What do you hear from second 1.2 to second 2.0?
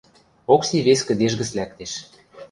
гӹц лӓктеш.